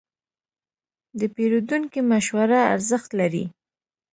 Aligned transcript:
د 1.19 1.21
پیرودونکي 1.35 1.99
مشوره 2.11 2.59
ارزښت 2.73 3.09
لري. 3.19 3.45